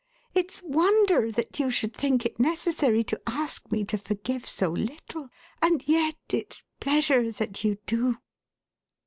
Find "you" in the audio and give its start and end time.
1.59-1.69, 7.63-7.77